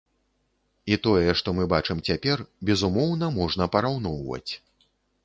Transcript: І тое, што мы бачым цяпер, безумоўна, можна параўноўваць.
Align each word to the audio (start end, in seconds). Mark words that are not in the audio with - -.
І 0.93 0.97
тое, 1.07 1.29
што 1.41 1.53
мы 1.57 1.67
бачым 1.73 2.01
цяпер, 2.07 2.37
безумоўна, 2.71 3.29
можна 3.37 3.69
параўноўваць. 3.77 4.51